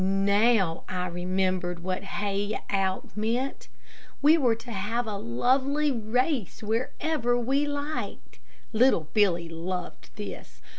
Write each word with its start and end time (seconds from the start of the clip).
Now 0.03 0.83
I 0.89 1.05
remembered 1.09 1.83
what 1.83 2.03
"hie 2.03 2.63
out" 2.71 3.15
meant. 3.15 3.67
We 4.19 4.35
were 4.35 4.55
to 4.55 4.71
have 4.71 5.05
a 5.05 5.15
lovely 5.15 5.91
race 5.91 6.63
wherever 6.63 7.37
we 7.37 7.67
liked. 7.67 8.39
Little 8.73 9.09
Billy 9.13 9.47
loved 9.47 10.09
this. 10.15 10.59